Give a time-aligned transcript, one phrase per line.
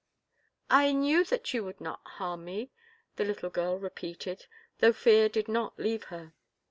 [0.71, 2.71] "I knew that you would not harm me,"
[3.17, 4.47] the little girl repeated,
[4.79, 6.33] though fear did not leave her.